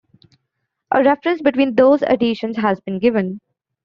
A 0.89 1.03
reference 1.03 1.43
between 1.43 1.75
those 1.75 2.01
editions 2.01 2.57
has 2.57 2.79
been 2.79 2.97
given. 2.97 3.39